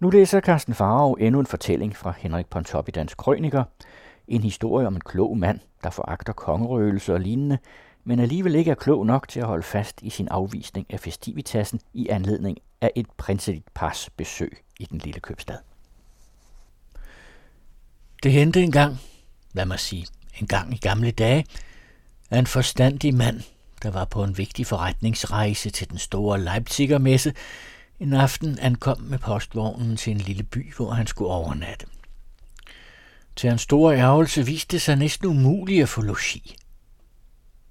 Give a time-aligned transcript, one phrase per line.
[0.00, 3.64] Nu læser Carsten Farov endnu en fortælling fra Henrik Pontoppidans Krøniker.
[4.28, 7.58] En historie om en klog mand, der foragter kongerøgelse og lignende,
[8.04, 11.80] men alligevel ikke er klog nok til at holde fast i sin afvisning af festivitassen
[11.92, 15.58] i anledning af et prinseligt pars besøg i den lille købstad.
[18.22, 19.00] Det hente engang,
[19.52, 20.06] lad mig sige,
[20.40, 21.46] en gang i gamle dage,
[22.30, 23.40] at en forstandig mand,
[23.82, 27.34] der var på en vigtig forretningsrejse til den store Leipziger-messe,
[28.00, 31.86] en aften ankom med postvognen til en lille by, hvor han skulle overnatte.
[33.36, 36.56] Til hans store ærgelse viste det sig næsten umuligt at få logi.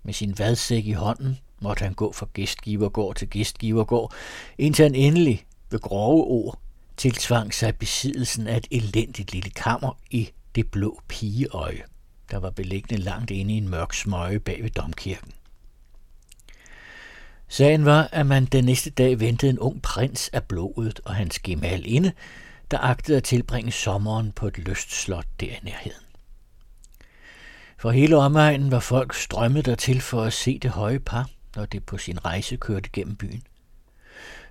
[0.03, 4.13] Med sin vadsæk i hånden måtte han gå fra gæstgivergård til gæstgivergård,
[4.57, 6.59] indtil han endelig ved grove ord
[6.97, 11.81] tiltvang sig besiddelsen af et elendigt lille kammer i det blå pigeøje,
[12.31, 15.31] der var beliggende langt inde i en mørk smøge bag ved domkirken.
[17.53, 21.39] Sagen var, at man den næste dag ventede en ung prins af blodet og hans
[21.39, 22.11] gemal inde,
[22.71, 26.03] der agtede at tilbringe sommeren på et lystslot der i nærheden.
[27.77, 31.83] For hele omegnen var folk strømmet dertil for at se det høje par, når det
[31.83, 33.43] på sin rejse kørte gennem byen.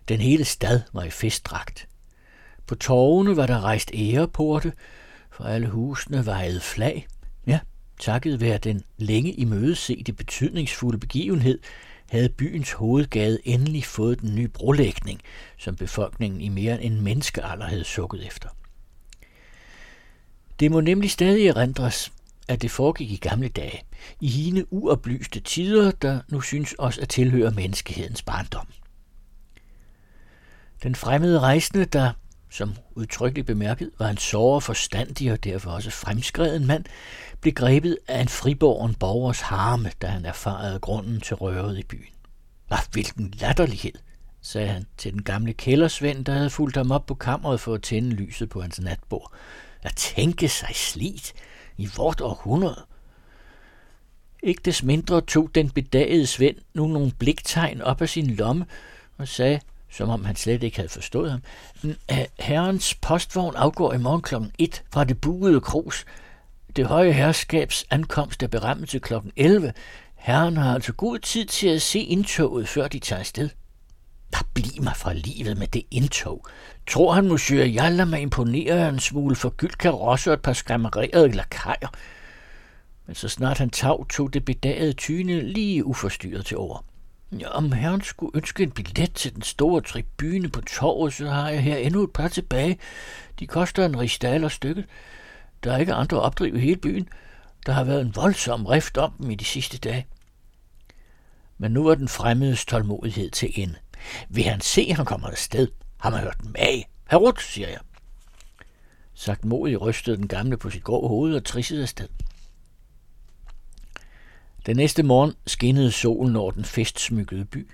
[0.09, 1.89] Den hele stad var i festdragt.
[2.67, 4.73] På torvene var der rejst æreporte,
[5.31, 7.07] for alle husene vejede flag.
[7.47, 7.59] Ja,
[8.01, 11.59] takket være den længe i betydningsfulde begivenhed,
[12.13, 15.21] havde byens hovedgade endelig fået den nye brolægning,
[15.59, 18.49] som befolkningen i mere end en menneskealder havde sukket efter.
[20.61, 22.13] Det må nemlig stadig erindres,
[22.49, 23.83] at det foregik i gamle dage,
[24.21, 28.67] i hine uoplyste tider, der nu synes os at tilhøre menneskehedens barndom.
[30.83, 32.13] Den fremmede rejsende, der,
[32.53, 36.85] som udtrykkeligt bemærket, var en såre forstandig og derfor også fremskreden mand,
[37.41, 42.13] blev grebet af en friborgen borgers harme, da han erfarede grunden til røvet i byen.
[42.69, 43.93] Hvad hvilken latterlighed,
[44.43, 47.83] sagde han til den gamle kældersvend, der havde fulgt ham op på kammeret for at
[47.83, 49.33] tænde lyset på hans natbord.
[49.83, 51.33] At tænke sig slidt
[51.77, 52.85] i vort århundrede.
[54.43, 58.67] Ikke des mindre tog den bedagede Svend nu nogle bliktegn op af sin lomme
[59.19, 59.61] og sagde,
[59.93, 61.41] som om han slet ikke havde forstået ham,
[61.85, 64.35] øh, herrens postvogn afgår i morgen kl.
[64.59, 66.05] 1 fra det buede krus.
[66.77, 69.15] Det høje herskabs ankomst er berammet til kl.
[69.37, 69.73] 11.
[70.15, 73.49] Herren har altså god tid til at se indtoget, før de tager afsted.
[74.33, 76.47] Der bliv mig fra livet med det indtog.
[76.87, 80.53] Tror han, monsieur, jeg lader mig imponere en smule for gyld karosse og et par
[80.53, 81.89] skræmmererede lakajer.
[83.07, 86.85] Men så snart han tav, tog det bedagede tyne lige uforstyrret til over.
[87.41, 91.51] Ja, om herren skulle ønske en billet til den store tribune på torvet, så har
[91.51, 92.79] jeg her endnu et par tilbage.
[93.39, 94.85] De koster en rigsdaler stykket.
[95.65, 97.09] Der er ikke andre opdrive i hele byen.
[97.67, 100.07] Der har været en voldsom rift om dem i de sidste dage.
[101.59, 103.75] Men nu var den fremmedes tålmodighed til ende.
[104.29, 105.69] Vil han se, at han kommer afsted?
[105.97, 106.89] Har man hørt mag?
[107.11, 107.81] Herut, siger jeg.
[109.15, 112.09] Sagt modig rystede den gamle på sit grå hoved og trissede afsted.
[114.67, 117.69] Den næste morgen skinnede solen over den festsmykkede by,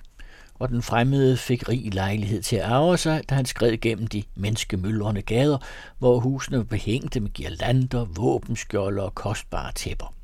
[0.55, 4.23] og den fremmede fik rig lejlighed til at arve sig, da han skred gennem de
[4.35, 5.59] menneskemyldrende gader,
[5.99, 10.15] hvor husene var behængte med girlander, våbenskjolde og kostbare tæpper.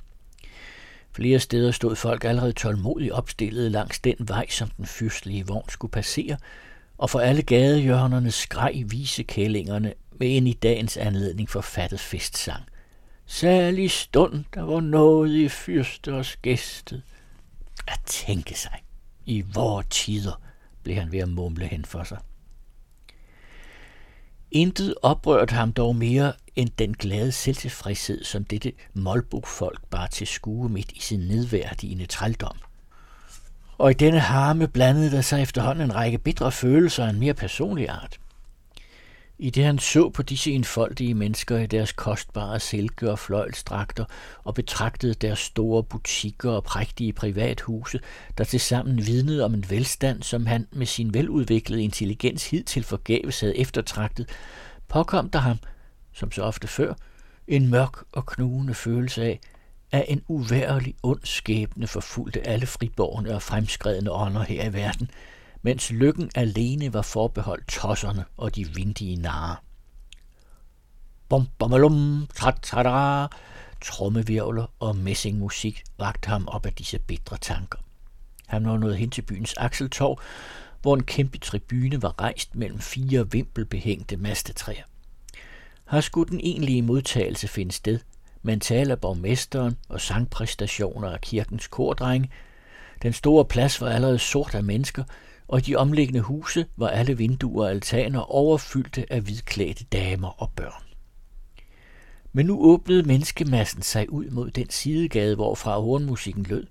[1.13, 5.93] Flere steder stod folk allerede tålmodigt opstillet langs den vej, som den fyrstlige vogn skulle
[5.93, 6.37] passere,
[6.99, 8.85] og for alle gadehjørnerne skreg
[9.29, 12.63] kællingerne med en i dagens anledning forfattet festsang.
[13.35, 17.03] Særlig stund, der var noget i fyrsters gæstet.
[17.87, 18.83] At tænke sig.
[19.25, 20.41] I vore tider,
[20.83, 22.19] blev han ved at mumle hen for sig.
[24.51, 30.69] Intet oprørte ham dog mere end den glade selvtilfredshed, som dette målbogfolk bar til skue
[30.69, 32.57] midt i sin nedværdigende trældom.
[33.79, 37.35] Og i denne harme blandede der sig efterhånden en række bitre følelser af en mere
[37.35, 38.19] personlig art.
[39.39, 44.05] I det han så på disse enfoldige mennesker i deres kostbare silke- og fløjlsdragter
[44.45, 48.01] og betragtede deres store butikker og prægtige privathuse,
[48.39, 53.59] der tilsammen vidnede om en velstand, som han med sin veludviklede intelligens hidtil forgæves havde
[53.59, 54.29] eftertragtet,
[54.89, 55.59] påkom der ham,
[56.13, 56.95] som så ofte før,
[57.49, 59.41] en mørk og knugende følelse af,
[59.93, 65.11] at en uværlig ond skæbne forfulgte alle friborgerne og fremskredende ånder her i verden–
[65.65, 69.57] mens lykken alene var forbeholdt tosserne og de vindige narer.
[71.29, 73.33] Bom, bommalum, trat,
[73.81, 77.79] trommevirvler og messingmusik vagte ham op af disse bedre tanker.
[78.47, 80.21] Han var nået hen til byens akseltorv,
[80.83, 84.85] hvor en kæmpe tribune var rejst mellem fire vimpelbehængte mastetræer.
[85.91, 87.99] Her skulle den egentlige modtagelse finde sted,
[88.43, 92.31] men taler borgmesteren og sangpræstationer af kirkens kordreng.
[93.03, 95.05] Den store plads var allerede sort af mennesker,
[95.49, 100.85] og de omliggende huse var alle vinduer og altaner overfyldte af hvidklædte damer og børn.
[102.33, 106.67] Men nu åbnede menneskemassen sig ud mod den sidegade, hvorfra hornmusikken lød.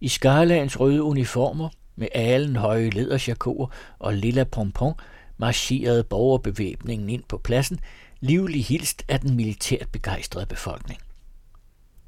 [0.00, 3.66] I Skarlagens røde uniformer, med alen høje lederjakoer
[3.98, 4.94] og lilla pompon,
[5.38, 7.80] marcherede borgerbevæbningen ind på pladsen,
[8.20, 11.00] livlig hilst af den militært begejstrede befolkning.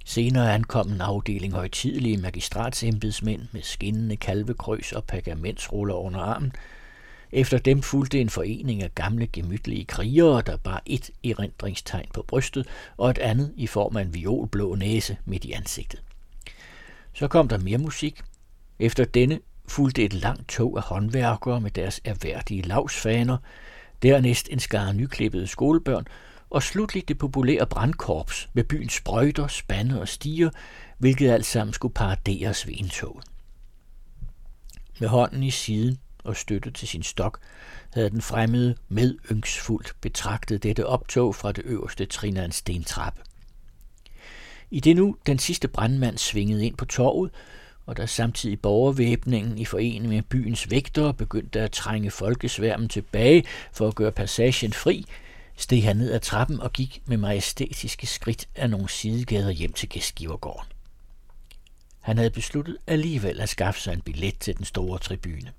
[0.07, 6.53] Senere ankom en afdeling højtidelige magistratsembedsmænd med skinnende kalvekrøs og pergamentsruller under armen.
[7.33, 12.67] Efter dem fulgte en forening af gamle gemytlige krigere, der bar et erindringstegn på brystet
[12.97, 16.03] og et andet i form af en violblå næse midt i ansigtet.
[17.13, 18.21] Så kom der mere musik.
[18.79, 23.37] Efter denne fulgte et langt tog af håndværkere med deres erhverdige lavsfaner,
[24.03, 26.07] dernæst en skare nyklippede skolebørn
[26.55, 30.51] og slutligt det populære brandkorps med byens sprøjter, spande og stiger,
[30.99, 33.25] hvilket alt sammen skulle paraderes ved indtoget.
[35.01, 37.39] Med hånden i siden og støttet til sin stok,
[37.93, 43.21] havde den fremmede medynksfuldt betragtet dette optog fra det øverste trin af en stentrappe.
[44.71, 47.31] I det nu den sidste brandmand svingede ind på torvet,
[47.87, 53.89] og da samtidig borgervæbningen i forening med byens vægtere begyndte at trænge folkesværmen tilbage for
[53.89, 55.07] at gøre passagen fri,
[55.57, 59.89] steg han ned ad trappen og gik med majestætiske skridt af nogle sidegader hjem til
[59.89, 60.69] gæstgivergården.
[62.01, 65.53] Han havde besluttet alligevel at skaffe sig en billet til den store tribune.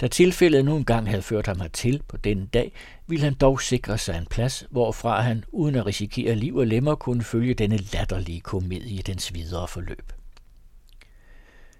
[0.00, 2.72] Da tilfældet nu engang havde ført ham hertil på denne dag,
[3.06, 6.94] ville han dog sikre sig en plads, hvorfra han, uden at risikere liv og lemmer,
[6.94, 10.12] kunne følge denne latterlige komedie i dens videre forløb.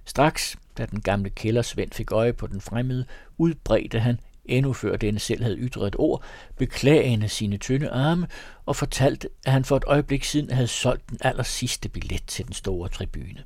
[0.04, 3.06] Straks, da den gamle kældersvend fik øje på den fremmede,
[3.38, 6.24] udbredte han endnu før denne selv havde ytret et ord,
[6.56, 8.28] beklagende sine tynde arme
[8.66, 12.46] og fortalte, at han for et øjeblik siden havde solgt den aller sidste billet til
[12.46, 13.44] den store tribune.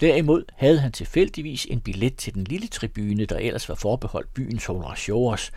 [0.00, 4.66] Derimod havde han tilfældigvis en billet til den lille tribune, der ellers var forbeholdt byens
[4.66, 5.52] honoratiores,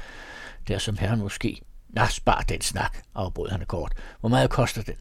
[0.68, 1.62] der som herren måske...
[1.90, 3.94] Nå, spar den snak, afbrød han kort.
[4.20, 4.96] Hvor meget koster den?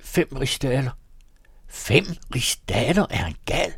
[0.00, 0.90] Fem ristaler.
[1.68, 2.04] Fem
[2.34, 3.06] ristaler?
[3.10, 3.72] Er han gal?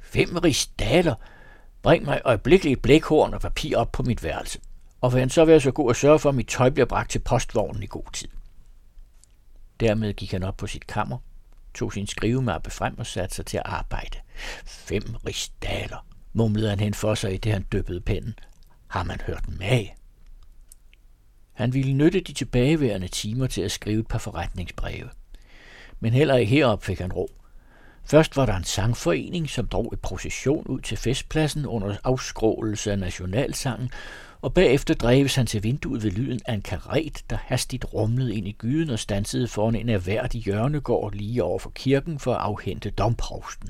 [0.00, 1.14] Fem ristaler?
[1.82, 4.60] Bring mig øjeblikkeligt et blækhorn og papir op på mit værelse,
[5.00, 7.10] og vil han så være så god at sørge for, at mit tøj bliver bragt
[7.10, 8.28] til postvognen i god tid.
[9.80, 11.18] Dermed gik han op på sit kammer,
[11.74, 14.18] tog sin skrivemappe frem og satte sig til at arbejde.
[14.64, 18.34] Fem ristaler, mumlede han hen for sig i det, han dyppede pennen.
[18.88, 19.96] Har man hørt mag?
[21.52, 25.08] Han ville nytte de tilbageværende timer til at skrive et par forretningsbreve.
[26.00, 27.30] Men heller ikke herop fik han ro.
[28.04, 32.98] Først var der en sangforening, som drog et procession ud til festpladsen under afskrålelse af
[32.98, 33.90] nationalsangen,
[34.42, 38.48] og bagefter dreves han til vinduet ved lyden af en karet, der hastigt rumlede ind
[38.48, 42.90] i gyden og stansede foran en erhverdig hjørnegård lige over for kirken for at afhente
[42.90, 43.68] domprovsten.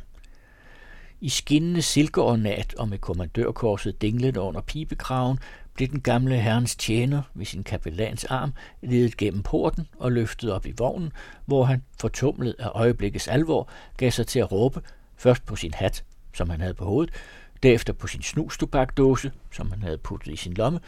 [1.21, 5.39] I skinnende silkeornat og med kommandørkorset dinglende under pibekraven
[5.75, 8.53] blev den gamle herrens tjener ved sin kapellans arm
[8.83, 11.13] ledet gennem porten og løftet op i vognen,
[11.47, 14.81] hvor han, fortumlet af øjeblikkets alvor, gav sig til at råbe,
[15.17, 16.05] først på sin hat,
[16.35, 17.15] som han havde på hovedet,
[17.63, 20.81] derefter på sin snustobakdåse, som han havde puttet i sin lomme,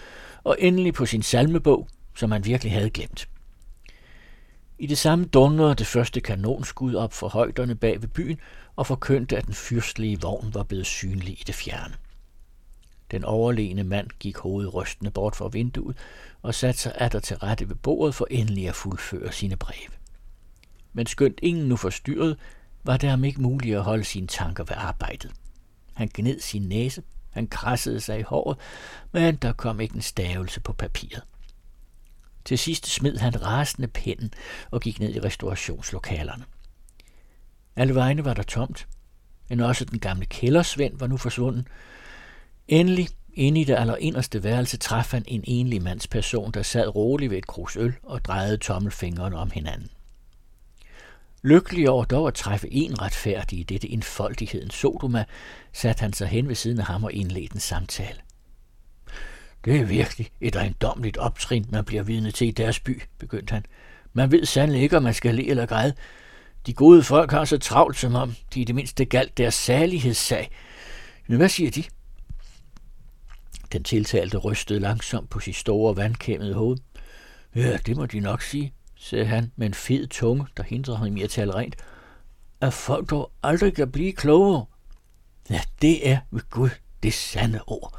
[0.44, 3.28] og endelig på sin salmebog, som han virkelig havde glemt.
[4.78, 8.40] I det samme dundrede det første kanonskud op for højderne bag ved byen
[8.76, 11.94] og forkyndte, at den fyrstlige vogn var blevet synlig i det fjerne.
[13.14, 15.96] Den overlegne mand gik hovedet rystende bort fra vinduet
[16.42, 19.90] og satte sig atter til rette ved bordet for endelig at fuldføre sine breve.
[20.92, 22.38] Men skønt ingen nu forstyrret,
[22.84, 25.32] var det ham ikke muligt at holde sine tanker ved arbejdet.
[25.94, 28.58] Han gned sin næse, han krassede sig i håret,
[29.12, 31.22] men der kom ikke en stavelse på papiret.
[32.44, 34.30] Til sidst smed han rasende pinden
[34.70, 36.44] og gik ned i restaurationslokalerne.
[37.76, 38.88] Alle vegne var der tomt,
[39.48, 41.66] men også den gamle kældersvend var nu forsvundet,
[42.68, 47.38] Endelig, inde i det allerinderste værelse, traf han en enlig mandsperson, der sad rolig ved
[47.38, 49.90] et krus øl og drejede tommelfingrene om hinanden.
[51.42, 55.24] Lykkelig over dog at træffe en retfærdig i dette indfoldighedens Sodoma,
[55.72, 58.18] satte han sig hen ved siden af ham og indledte en samtale.
[59.64, 63.66] Det er virkelig et ejendomligt optrin, man bliver vidne til i deres by, begyndte han.
[64.12, 65.94] Man ved sandelig ikke, om man skal le eller græde.
[66.66, 70.50] De gode folk har så travlt, som om de i det mindste galt deres særlighedssag.
[71.26, 71.84] Men hvad siger de?
[73.74, 76.76] Den tiltalte rystede langsomt på sit store vandkæmmede hoved.
[77.54, 81.16] Ja, det må de nok sige, sagde han med en fed tunge, der hindrede ham
[81.16, 81.76] i at tale rent.
[82.60, 84.64] At folk dog aldrig kan blive klogere.
[85.50, 86.70] Ja, det er ved Gud
[87.02, 87.98] det sande ord.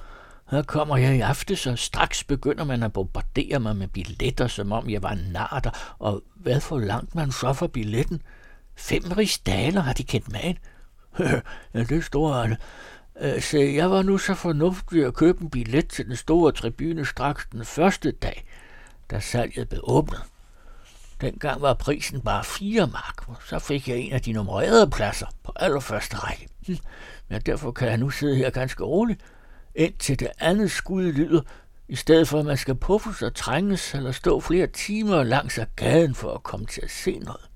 [0.52, 4.72] Her kommer jeg i aften, så straks begynder man at bombardere mig med billetter, som
[4.72, 5.96] om jeg var en narter.
[6.00, 8.22] Og hvad for langt man så for billetten?
[8.76, 10.54] Fem rigsdaler har de kendt med
[11.74, 12.56] ja, det er store,
[13.40, 17.48] så jeg var nu så fornuftig at købe en billet til den store tribune straks
[17.52, 18.46] den første dag,
[19.12, 20.22] da salget blev åbnet.
[21.22, 25.28] Dengang var prisen bare 4 mark, og så fik jeg en af de nummererede pladser
[25.44, 26.48] på allerførste række.
[26.68, 26.78] Hm,
[27.30, 29.22] men derfor kan jeg nu sidde her ganske roligt,
[29.76, 31.42] indtil det andet skud lyder,
[31.88, 35.68] i stedet for at man skal puffes og trænges eller stå flere timer langs af
[35.76, 37.50] gaden for at komme til at se noget.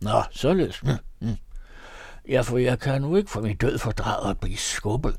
[0.00, 0.82] Nå, således.
[0.82, 0.90] Mm.
[1.20, 1.36] Mm.
[2.30, 5.16] Ja, for jeg kan nu ikke for min død fordrage at blive skubbet.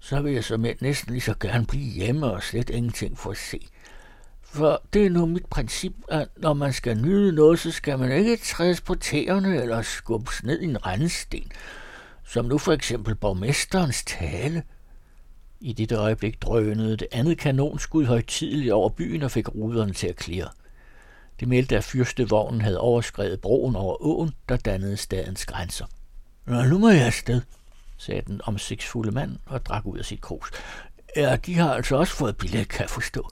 [0.00, 3.36] Så vil jeg som næsten lige så gerne blive hjemme og slet ingenting få at
[3.36, 3.68] se.
[4.42, 8.12] For det er nu mit princip, at når man skal nyde noget, så skal man
[8.12, 11.52] ikke trædes på tæerne eller skubbes ned i en rendesten,
[12.24, 14.62] som nu for eksempel borgmesterens tale.
[15.60, 20.16] I dette øjeblik drønede det andet kanonskud højtidligt over byen og fik ruderne til at
[20.16, 20.48] klire.
[21.40, 25.86] Det meldte, at fyrstevognen havde overskrevet broen over åen, der dannede stadens grænser.
[26.50, 27.40] Nå, nu må jeg afsted,
[27.96, 30.50] sagde den omsigtsfulde mand og drak ud af sit krus.
[31.16, 33.30] Ja, de har altså også fået billet, kan jeg forstå.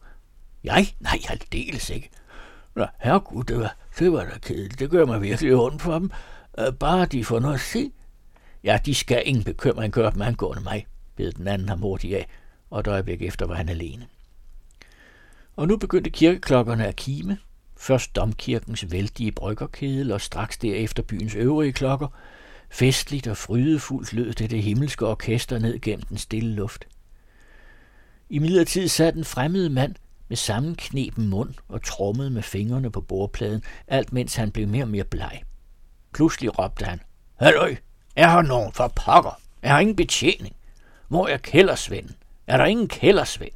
[0.64, 0.94] Jeg?
[1.00, 2.10] Nej, aldeles ikke.
[2.74, 4.78] Nå, herregud, det var, det var da kedeligt.
[4.78, 6.10] Det gør mig virkelig ondt for dem.
[6.58, 7.92] Øh, bare de får noget at se.
[8.64, 12.28] Ja, de skal ingen bekymring gøre dem angående mig, bed den anden ham hurtigt af,
[12.70, 14.06] og et øjeblik efter var han alene.
[15.56, 17.38] Og nu begyndte kirkeklokkerne at kime.
[17.76, 22.08] Først domkirkens vældige bryggerkedel, og straks derefter byens øvrige klokker.
[22.70, 26.84] Festligt og frydefuldt lød det det himmelske orkester ned gennem den stille luft.
[28.30, 29.94] I midlertid sad den fremmede mand
[30.28, 34.88] med sammenknepen mund og trommede med fingrene på bordpladen, alt mens han blev mere og
[34.88, 35.42] mere bleg.
[36.14, 37.00] Pludselig råbte han,
[37.36, 37.76] Halløj,
[38.16, 39.40] er her nogen for pokker?
[39.62, 40.56] Er her ingen betjening?
[41.08, 42.16] Hvor er kældersvenden?
[42.46, 43.54] Er der ingen kældersvend?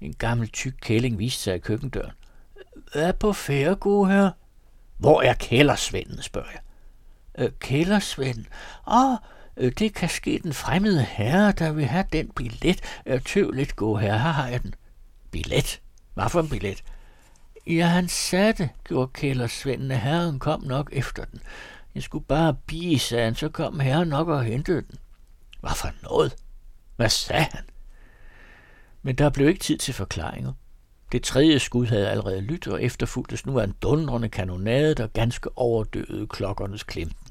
[0.00, 2.12] En gammel tyk kælling viste sig i køkkendøren.
[2.92, 4.30] Hvad på færre, gode her?
[4.98, 6.60] Hvor er kældersvenden, spørger jeg.
[7.38, 8.46] Øh, kældersvenden?
[9.56, 12.80] Øh, det kan ske den fremmede herre, der vil have den billet.
[13.06, 14.74] Øh, tøv lidt, gå herre, her har jeg den.
[15.30, 15.80] Billet?
[16.14, 16.84] Hvad for en billet?
[17.66, 21.40] Ja, han satte, gjorde kældersvenden, at herren kom nok efter den.
[21.94, 24.98] Jeg skulle bare bige, sagde han, så kom herren nok og hentede den.
[25.60, 26.36] Hvad for noget?
[26.96, 27.64] Hvad sagde han?
[29.02, 30.52] Men der blev ikke tid til forklaringer.
[31.12, 35.58] Det tredje skud havde allerede lyttet og efterfulgtes nu af en dundrende kanonade, der ganske
[35.58, 37.23] overdøde klokkernes klimten.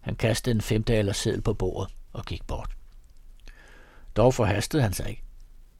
[0.00, 2.70] Han kastede en femdaler seddel på bordet og gik bort.
[4.16, 5.22] Dog forhastede han sig ikke.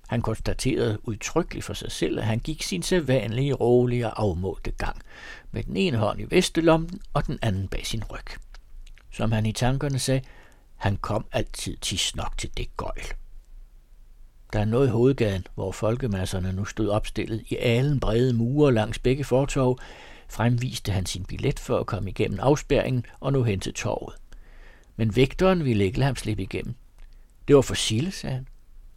[0.08, 5.02] Han konstaterede udtrykkeligt for sig selv, at han gik sin sædvanlige, rolige og afmålte gang,
[5.50, 8.26] med den ene hånd i vestelommen og den anden bag sin ryg.
[9.12, 10.22] Som han i tankerne sagde,
[10.76, 13.04] han kom altid til nok til det gøjl.
[14.52, 18.98] Der er noget i hovedgaden, hvor folkemasserne nu stod opstillet i alen brede mure langs
[18.98, 19.78] begge fortov,
[20.30, 24.14] fremviste han sin billet for at komme igennem afspærringen og nå hen til torvet.
[24.96, 26.74] Men vægteren ville ikke lade ham slippe igennem.
[27.48, 28.48] Det var for sille, sagde han.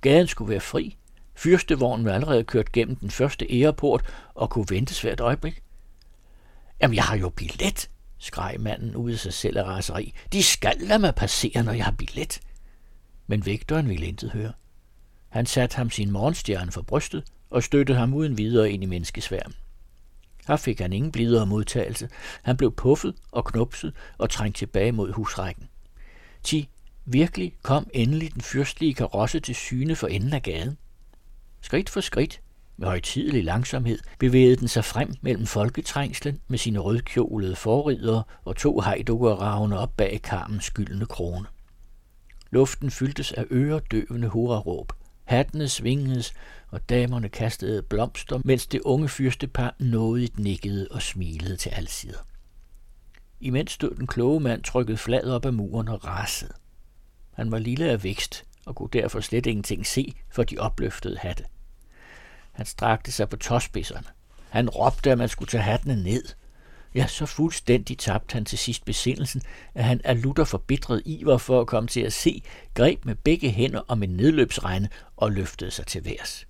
[0.02, 0.98] Gaden skulle være fri.
[1.36, 5.64] Fyrstevognen var allerede kørt gennem den første æreport og kunne vente svært øjeblik.
[6.82, 10.14] Jamen, jeg har jo billet, skreg manden ud af sig selv af raseri.
[10.34, 12.40] De skal lade mig passere, når jeg har billet.
[13.28, 14.52] Men vægteren ville intet høre.
[15.30, 19.56] Han satte ham sin morgenstjerne for brystet og støttede ham uden videre ind i menneskesværmen.
[20.48, 22.10] Her fik han ingen blidere modtagelse.
[22.42, 25.70] Han blev puffet og knupset og trængt tilbage mod husrækken.
[26.44, 26.70] Ti,
[27.06, 30.78] virkelig kom endelig den fyrstlige karosse til syne for enden af gaden.
[31.62, 32.42] Skridt for skridt,
[32.78, 38.80] med højtidelig langsomhed, bevægede den sig frem mellem folketrængslen med sine rødkjolede forridere og to
[38.80, 41.46] hejdukker ravne op bag karmens gyldne krone.
[42.52, 44.94] Luften fyldtes af øredøvende hurraråb.
[45.26, 46.34] Hattene svingedes,
[46.68, 52.28] og damerne kastede blomster, mens det unge fyrstepar nådigt nikkede og smilede til alle sider.
[53.40, 56.54] Imens stod den kloge mand trykket flad op ad muren og rasede.
[57.34, 61.44] Han var lille af vækst og kunne derfor slet ingenting se for de opløftede hatte.
[62.52, 64.08] Han strakte sig på tåspidserne.
[64.50, 66.24] Han råbte, at man skulle tage hattene ned.
[66.96, 69.42] Ja, så fuldstændig tabte han til sidst besindelsen,
[69.74, 73.52] at han er lutter forbitret iver for at komme til at se, greb med begge
[73.52, 76.48] hænder om en nedløbsregne og løftede sig til værs.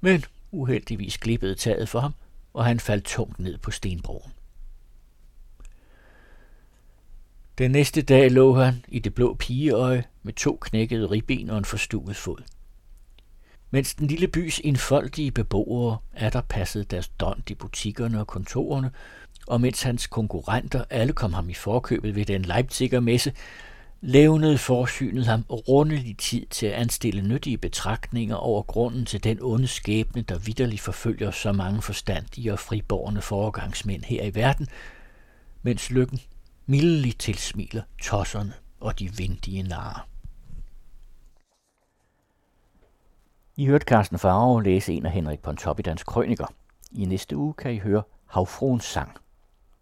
[0.00, 2.14] Men uheldigvis glippede taget for ham,
[2.52, 4.32] og han faldt tungt ned på stenbroen.
[7.58, 11.64] Den næste dag lå han i det blå pigeøje med to knækkede ribben og en
[11.64, 12.42] forstuet fod.
[13.70, 18.90] Mens den lille bys enfoldige beboere er der passet deres dånd i butikkerne og kontorerne,
[19.46, 23.32] og mens hans konkurrenter alle kom ham i forkøbet ved den Leipziger messe,
[24.00, 29.66] levnede forsynet ham rundelig tid til at anstille nyttige betragtninger over grunden til den onde
[29.66, 34.66] skæbne, der vidderligt forfølger så mange forstandige og friborgende foregangsmænd her i verden,
[35.62, 36.20] mens lykken
[36.66, 40.08] mildeligt tilsmiler tosserne og de vindige narer.
[43.56, 46.46] I hørte Carsten Farve læse en af Henrik Pontoppidans krøniker.
[46.92, 49.23] I næste uge kan I høre Havfruens sang.